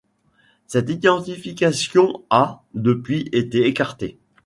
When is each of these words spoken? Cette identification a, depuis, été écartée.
Cette 0.65 0.89
identification 0.89 2.25
a, 2.31 2.63
depuis, 2.73 3.29
été 3.33 3.67
écartée. 3.67 4.17